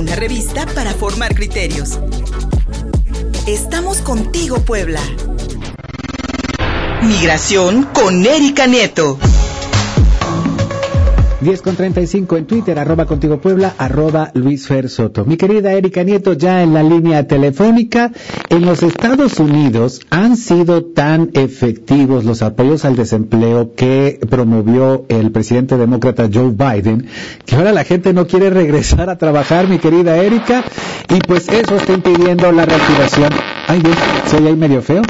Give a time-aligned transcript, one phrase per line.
[0.00, 1.98] una revista para formar criterios.
[3.46, 5.00] Estamos contigo, Puebla.
[7.02, 9.18] Migración con Erika Nieto.
[11.40, 15.24] 10 con 35 en Twitter, arroba contigo Puebla, arroba Luis Fer Soto.
[15.24, 18.12] Mi querida Erika Nieto, ya en la línea telefónica,
[18.50, 25.32] en los Estados Unidos han sido tan efectivos los apoyos al desempleo que promovió el
[25.32, 27.06] presidente demócrata Joe Biden,
[27.46, 30.62] que ahora la gente no quiere regresar a trabajar, mi querida Erika,
[31.08, 33.32] y pues eso está impidiendo la reactivación.
[33.66, 33.96] Ay, Dios,
[34.30, 35.02] soy ahí medio feo.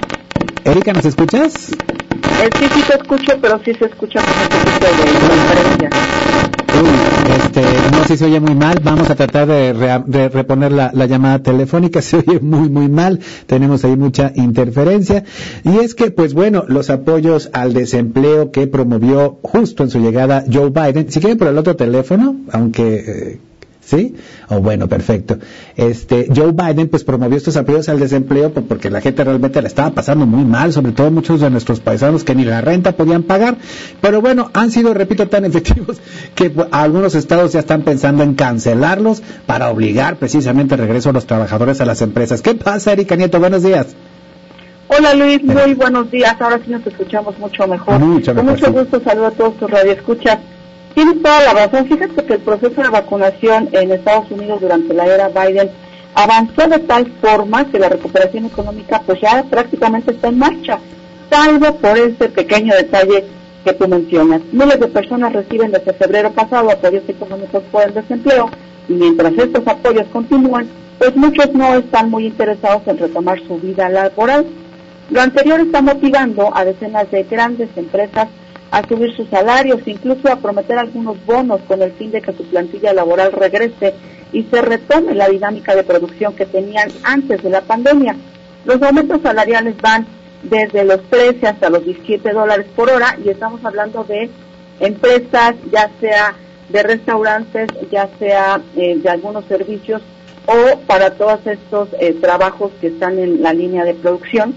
[0.65, 1.53] Erika, ¿nos escuchas?
[1.55, 4.21] Sí, sí te escucho, pero sí se escucha
[8.11, 8.81] si se oye muy mal.
[8.83, 12.03] Vamos a tratar de, reponer la, la, llamada telefónica.
[12.11, 13.21] Se oye muy, muy mal.
[13.47, 15.23] Tenemos ahí mucha interferencia.
[15.63, 20.45] Y es que, pues bueno, los apoyos al desempleo que promovió justo en su llegada
[20.53, 21.13] Joe Biden.
[21.13, 23.05] Si quieren por el otro teléfono, aunque...
[23.07, 23.41] Eh,
[23.91, 24.15] ¿Sí?
[24.49, 25.39] O bueno, perfecto.
[25.75, 29.91] Este, Joe Biden pues promovió estos apoyos al desempleo porque la gente realmente la estaba
[29.91, 33.57] pasando muy mal, sobre todo muchos de nuestros paisanos que ni la renta podían pagar.
[34.01, 36.01] Pero bueno, han sido, repito, tan efectivos
[36.37, 41.13] que pues, algunos estados ya están pensando en cancelarlos para obligar precisamente el regreso a
[41.13, 42.43] los trabajadores a las empresas.
[42.43, 43.41] ¿Qué pasa, Erika Nieto?
[43.41, 43.88] Buenos días.
[44.87, 46.37] Hola Luis, muy buenos días.
[46.41, 47.99] Ahora sí nos escuchamos mucho mejor.
[47.99, 50.38] Mucho mejor Con mucho gusto saludo a todos tus radioescuchas.
[50.95, 51.87] Tienes toda la razón.
[51.87, 55.71] Fíjate que el proceso de vacunación en Estados Unidos durante la era Biden
[56.15, 60.79] avanzó de tal forma que la recuperación económica pues ya prácticamente está en marcha,
[61.30, 63.24] salvo por ese pequeño detalle
[63.65, 64.41] que tú mencionas.
[64.53, 68.50] Miles de personas reciben desde febrero pasado apoyos económicos por el desempleo
[68.88, 70.69] y mientras estos apoyos continúan,
[70.99, 74.47] pues muchos no están muy interesados en retomar su vida laboral.
[75.11, 78.28] Lo anterior está motivando a decenas de grandes empresas
[78.71, 82.44] a subir sus salarios, incluso a prometer algunos bonos con el fin de que su
[82.44, 83.94] plantilla laboral regrese
[84.32, 88.15] y se retome la dinámica de producción que tenían antes de la pandemia.
[88.65, 90.06] Los aumentos salariales van
[90.43, 94.31] desde los 13 hasta los 17 dólares por hora y estamos hablando de
[94.78, 96.34] empresas, ya sea
[96.69, 100.00] de restaurantes, ya sea eh, de algunos servicios
[100.47, 104.55] o para todos estos eh, trabajos que están en la línea de producción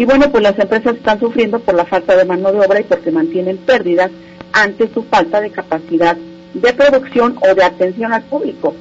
[0.00, 2.84] y bueno, pues las empresas están sufriendo por la falta de mano de obra y
[2.84, 4.10] porque mantienen pérdidas
[4.50, 6.16] ante su falta de capacidad
[6.54, 8.74] de producción o de atención al público.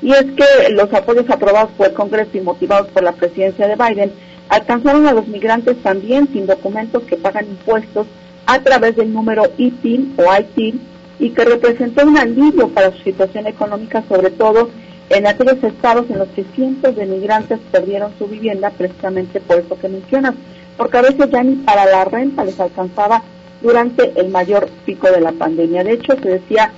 [0.00, 3.76] Y es que los apoyos aprobados por el Congreso y motivados por la presidencia de
[3.76, 4.12] Biden
[4.48, 8.06] alcanzaron a los migrantes también sin documentos que pagan impuestos
[8.46, 10.80] a través del número ITIN o ITIN
[11.18, 14.70] y que representó un alivio para su situación económica, sobre todo
[15.10, 19.78] en aquellos estados en los que cientos de migrantes perdieron su vivienda precisamente por eso
[19.78, 20.34] que mencionas,
[20.76, 23.22] porque a veces ya ni para la renta les alcanzaba
[23.60, 25.84] durante el mayor pico de la pandemia.
[25.84, 26.72] De hecho, se decía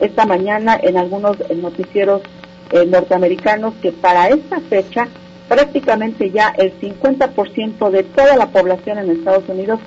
[0.00, 2.22] esta mañana en algunos noticieros
[2.70, 5.08] eh, norteamericanos que para esta fecha
[5.48, 9.80] prácticamente ya el 50% de toda la población en Estados Unidos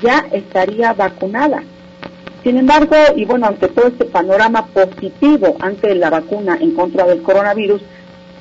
[0.00, 1.62] ya estaría vacunada.
[2.44, 7.22] Sin embargo, y bueno, ante todo este panorama positivo ante la vacuna en contra del
[7.22, 7.82] coronavirus,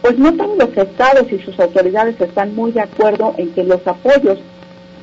[0.01, 3.85] pues no todos los estados y sus autoridades están muy de acuerdo en que los
[3.87, 4.37] apoyos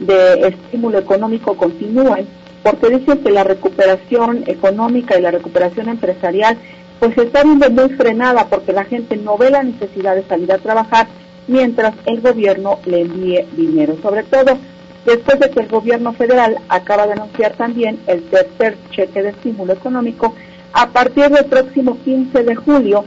[0.00, 2.27] de estímulo económico continúen,
[2.62, 6.56] porque dicen que la recuperación económica y la recuperación empresarial
[6.99, 10.50] pues se está viendo muy frenada porque la gente no ve la necesidad de salir
[10.53, 11.06] a trabajar
[11.47, 13.97] mientras el gobierno le envíe dinero.
[14.03, 14.59] Sobre todo
[15.05, 19.75] después de que el gobierno federal acaba de anunciar también el tercer cheque de estímulo
[19.75, 20.34] económico
[20.72, 23.05] a partir del próximo 15 de julio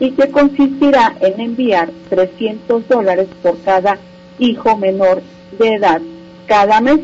[0.00, 3.98] y que consistirá en enviar 300 dólares por cada
[4.38, 5.22] hijo menor
[5.58, 6.00] de edad
[6.48, 6.98] cada mes.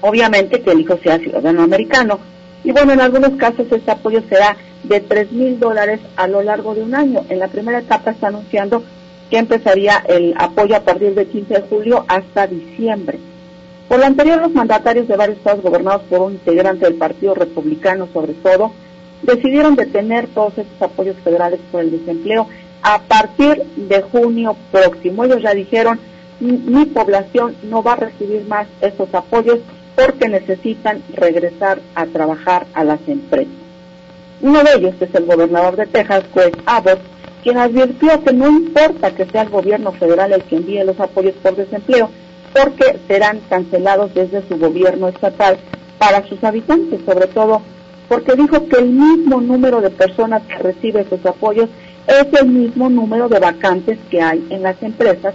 [0.00, 2.18] Obviamente que el hijo sea ciudadano americano.
[2.64, 6.74] Y bueno, en algunos casos este apoyo será de 3 mil dólares a lo largo
[6.74, 7.24] de un año.
[7.28, 8.82] En la primera etapa está anunciando
[9.30, 13.18] que empezaría el apoyo a partir del 15 de julio hasta diciembre.
[13.88, 18.08] Por lo anterior, los mandatarios de varios estados gobernados por un integrante del Partido Republicano,
[18.12, 18.72] sobre todo,
[19.22, 22.48] decidieron detener todos estos apoyos federales por el desempleo
[22.82, 25.24] a partir de junio próximo.
[25.24, 26.00] Ellos ya dijeron,
[26.42, 29.60] mi población no va a recibir más esos apoyos
[29.94, 33.52] porque necesitan regresar a trabajar a las empresas.
[34.40, 36.98] Uno de ellos es el gobernador de Texas, Greg Abbott,
[37.44, 41.34] quien advirtió que no importa que sea el gobierno federal el que envíe los apoyos
[41.42, 42.10] por desempleo,
[42.52, 45.58] porque serán cancelados desde su gobierno estatal
[45.98, 47.62] para sus habitantes, sobre todo
[48.08, 51.70] porque dijo que el mismo número de personas que recibe esos apoyos
[52.06, 55.34] es el mismo número de vacantes que hay en las empresas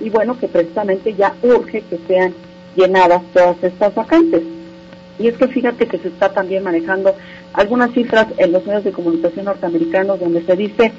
[0.00, 2.34] y bueno, que precisamente ya urge que sean
[2.76, 4.42] llenadas todas estas vacantes.
[5.18, 7.14] Y es que fíjate que se está también manejando
[7.52, 10.92] algunas cifras en los medios de comunicación norteamericanos donde se dice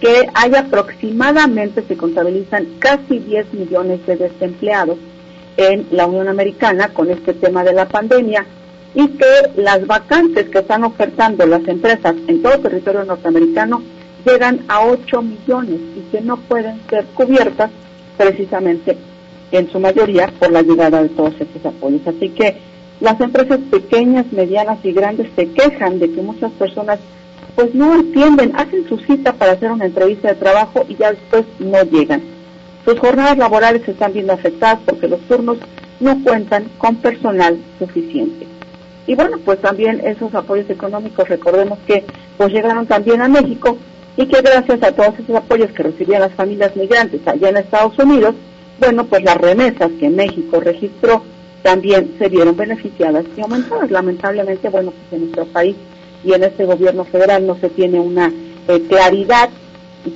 [0.00, 4.98] que hay aproximadamente, se contabilizan casi 10 millones de desempleados
[5.56, 8.44] en la Unión Americana con este tema de la pandemia
[8.94, 13.80] y que las vacantes que están ofertando las empresas en todo el territorio norteamericano
[14.26, 17.70] llegan a 8 millones y que no pueden ser cubiertas
[18.16, 18.96] precisamente
[19.50, 22.06] en su mayoría por la llegada de todos estos apoyos.
[22.06, 22.56] Así que
[23.00, 26.98] las empresas pequeñas, medianas y grandes se quejan de que muchas personas
[27.54, 31.44] pues no atienden, hacen su cita para hacer una entrevista de trabajo y ya después
[31.58, 32.22] no llegan.
[32.84, 35.58] Sus jornadas laborales se están viendo afectadas porque los turnos
[36.00, 38.46] no cuentan con personal suficiente.
[39.06, 42.04] Y bueno, pues también esos apoyos económicos, recordemos que
[42.36, 43.76] pues llegaron también a México
[44.16, 47.98] y que gracias a todos esos apoyos que recibían las familias migrantes allá en Estados
[47.98, 48.34] Unidos,
[48.78, 51.22] bueno, pues las remesas que México registró
[51.62, 53.90] también se vieron beneficiadas y aumentadas.
[53.90, 55.76] Lamentablemente, bueno, pues en nuestro país
[56.24, 58.32] y en este gobierno federal no se tiene una
[58.68, 59.48] eh, claridad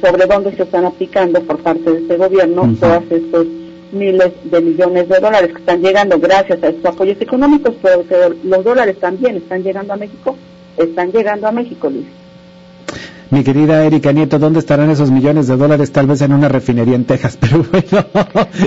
[0.01, 3.47] sobre dónde se están aplicando por parte de este gobierno todos estos
[3.93, 8.17] miles de millones de dólares que están llegando gracias a estos apoyos económicos, pero que
[8.43, 10.37] los dólares también están llegando a México,
[10.77, 12.07] están llegando a México, Luis.
[13.29, 15.91] Mi querida Erika Nieto, ¿dónde estarán esos millones de dólares?
[15.91, 18.07] Tal vez en una refinería en Texas, pero bueno,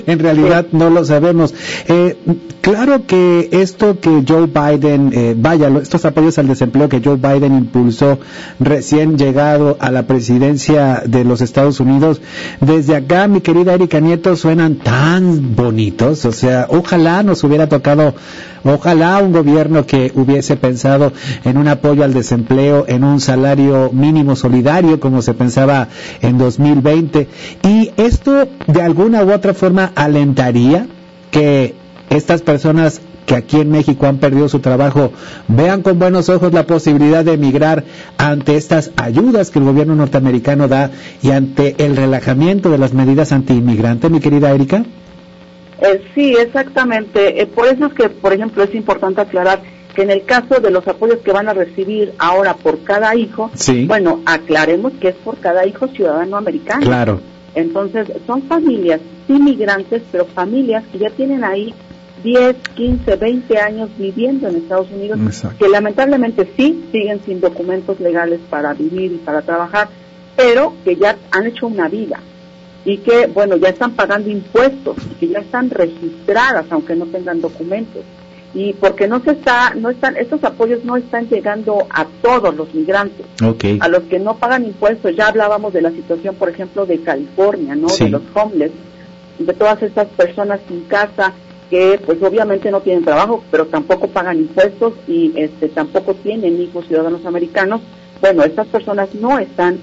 [0.06, 1.54] en realidad no lo sabemos.
[1.88, 2.18] Eh,
[2.60, 7.56] claro que esto que Joe Biden, eh, vaya, estos apoyos al desempleo que Joe Biden
[7.56, 8.20] impulsó
[8.60, 12.22] recién llegado a la presidencia de los Estados Unidos,
[12.60, 16.26] desde acá, mi querida Erika Nieto, suenan tan bonitos.
[16.26, 18.14] O sea, ojalá nos hubiera tocado
[18.64, 21.14] Ojalá un gobierno que hubiese pensado
[21.46, 25.88] en un apoyo al desempleo, en un salario mínimo solidario, como se pensaba
[26.22, 27.28] en 2020.
[27.64, 30.88] Y esto, de alguna u otra forma, alentaría
[31.32, 31.76] que
[32.10, 35.12] estas personas que aquí en México han perdido su trabajo
[35.48, 37.84] vean con buenos ojos la posibilidad de emigrar
[38.18, 40.90] ante estas ayudas que el gobierno norteamericano da
[41.22, 44.84] y ante el relajamiento de las medidas antiinmigrantes, mi querida Erika?
[45.80, 47.40] Eh, sí, exactamente.
[47.40, 49.62] Eh, por eso es que, por ejemplo, es importante aclarar
[50.00, 53.52] que en el caso de los apoyos que van a recibir ahora por cada hijo,
[53.86, 56.86] bueno, aclaremos que es por cada hijo ciudadano americano.
[56.86, 57.20] Claro.
[57.54, 61.74] Entonces, son familias inmigrantes, pero familias que ya tienen ahí
[62.24, 65.20] 10, 15, 20 años viviendo en Estados Unidos,
[65.60, 69.90] que lamentablemente sí siguen sin documentos legales para vivir y para trabajar,
[70.38, 72.22] pero que ya han hecho una vida
[72.86, 77.42] y que, bueno, ya están pagando impuestos y que ya están registradas, aunque no tengan
[77.42, 78.06] documentos.
[78.54, 82.74] Y porque no se está, no están, estos apoyos no están llegando a todos los
[82.74, 83.26] migrantes,
[83.80, 85.16] a los que no pagan impuestos.
[85.16, 87.88] Ya hablábamos de la situación, por ejemplo, de California, ¿no?
[87.88, 88.72] De los homeless,
[89.38, 91.34] de todas estas personas sin casa
[91.70, 96.88] que, pues, obviamente no tienen trabajo, pero tampoco pagan impuestos y, este, tampoco tienen hijos
[96.88, 97.82] ciudadanos americanos.
[98.20, 99.78] Bueno, estas personas no están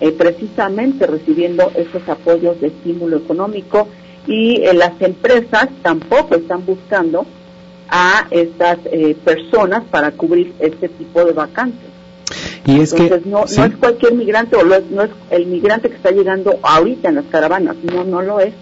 [0.00, 3.88] eh, precisamente recibiendo esos apoyos de estímulo económico
[4.26, 7.24] y eh, las empresas tampoco están buscando
[7.88, 11.88] a estas eh, personas para cubrir este tipo de vacantes.
[12.66, 15.96] Y es Entonces, que, no, no es cualquier migrante o no es el migrante que
[15.96, 18.52] está llegando ahorita en las caravanas, no, no lo es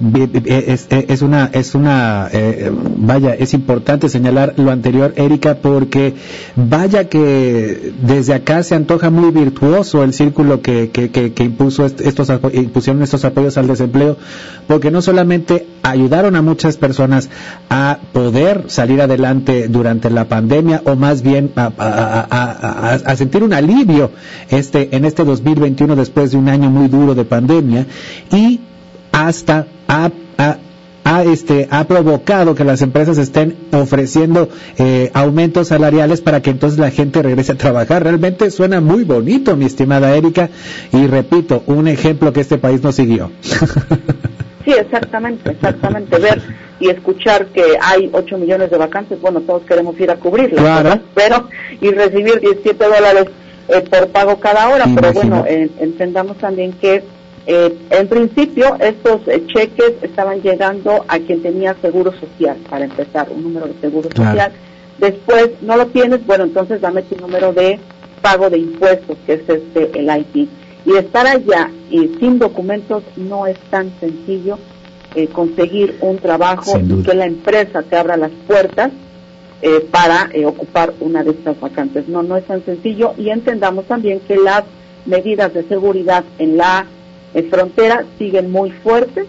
[0.00, 6.14] es, es, una, es una, eh, vaya, es importante señalar lo anterior, Erika, porque
[6.54, 12.30] vaya que desde acá se antoja muy virtuoso el círculo que, que, que, impuso estos,
[12.52, 14.16] impusieron estos apoyos al desempleo,
[14.68, 17.28] porque no solamente ayudaron a muchas personas
[17.68, 23.52] a poder salir adelante durante la pandemia, o más bien a, a, a sentir un
[23.52, 24.12] alivio
[24.48, 27.86] este, en este 2021 después de un año muy duro de pandemia,
[28.30, 28.60] y
[29.10, 30.10] hasta ha,
[31.04, 36.78] ha, este, ha provocado que las empresas estén ofreciendo eh, aumentos salariales para que entonces
[36.78, 38.04] la gente regrese a trabajar.
[38.04, 40.50] Realmente suena muy bonito, mi estimada Erika,
[40.92, 43.30] y repito, un ejemplo que este país no siguió.
[44.64, 46.18] Sí, exactamente, exactamente.
[46.18, 46.42] Ver
[46.78, 51.00] y escuchar que hay 8 millones de vacantes, bueno, todos queremos ir a cubrirlas, claro.
[51.14, 51.48] pero
[51.80, 53.26] y recibir 17 dólares
[53.68, 57.02] eh, por pago cada hora, pero bueno, entendamos también que
[57.50, 63.26] eh, en principio, estos eh, cheques estaban llegando a quien tenía seguro social, para empezar,
[63.30, 64.52] un número de seguro social.
[64.98, 67.80] Después, no lo tienes, bueno, entonces dame tu número de
[68.20, 70.46] pago de impuestos, que es este, el IT.
[70.84, 74.58] Y estar allá y sin documentos no es tan sencillo
[75.14, 78.90] eh, conseguir un trabajo y que la empresa te abra las puertas
[79.90, 82.08] para ocupar una de estas vacantes.
[82.08, 84.64] No, no es tan sencillo y entendamos también que las
[85.06, 86.86] medidas de seguridad en la
[87.50, 89.26] fronteras siguen muy fuertes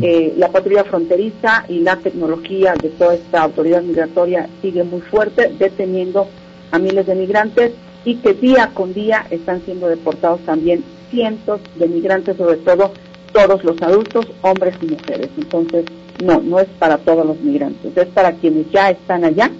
[0.00, 5.52] Eh, la patrulla fronteriza y la tecnología de toda esta autoridad migratoria sigue muy fuerte,
[5.58, 6.28] deteniendo
[6.70, 7.72] a miles de migrantes
[8.04, 12.92] y que día con día están siendo deportados también cientos de migrantes, sobre todo
[13.32, 15.28] todos los adultos, hombres y mujeres.
[15.36, 15.84] Entonces,
[16.24, 19.50] no, no es para todos los migrantes, es para quienes ya están allá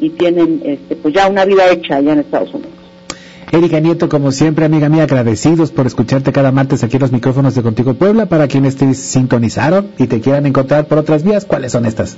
[0.00, 2.81] y tienen este, pues ya una vida hecha allá en Estados Unidos.
[3.52, 7.54] Erika Nieto, como siempre, amiga mía, agradecidos por escucharte cada martes aquí en los micrófonos
[7.54, 8.24] de Contigo Puebla.
[8.24, 12.16] Para quienes te sintonizaron y te quieran encontrar por otras vías, ¿cuáles son estas?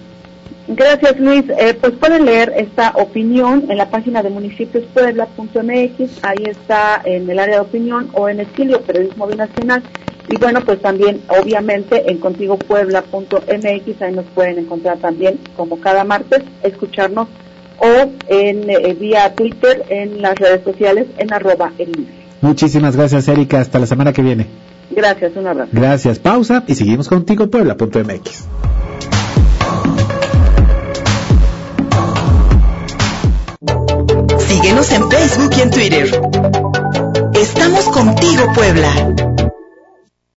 [0.69, 1.43] Gracias, Luis.
[1.59, 6.21] Eh, pues pueden leer esta opinión en la página de municipiospuebla.mx.
[6.23, 9.83] Ahí está en el área de opinión o en Estilio Periodismo Binacional.
[10.31, 14.03] Y bueno, pues también, obviamente, en contigopuebla.mx.
[14.03, 17.27] Ahí nos pueden encontrar también, como cada martes, escucharnos
[17.79, 22.07] o en eh, vía Twitter, en las redes sociales, en arroba el
[22.41, 23.61] Muchísimas gracias, Erika.
[23.61, 24.47] Hasta la semana que viene.
[24.91, 25.71] Gracias, un abrazo.
[25.73, 26.19] Gracias.
[26.19, 28.45] Pausa y seguimos contigo, Puebla.mx.
[34.39, 36.21] Síguenos en Facebook y en Twitter.
[37.35, 39.34] Estamos contigo, Puebla.